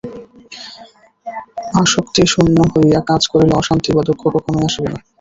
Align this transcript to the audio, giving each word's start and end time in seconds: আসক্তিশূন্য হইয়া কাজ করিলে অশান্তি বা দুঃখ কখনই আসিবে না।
আসক্তিশূন্য 1.81 2.57
হইয়া 2.71 2.99
কাজ 3.09 3.21
করিলে 3.31 3.53
অশান্তি 3.57 3.89
বা 3.95 4.01
দুঃখ 4.07 4.21
কখনই 4.35 4.65
আসিবে 4.67 4.89
না। 4.93 4.99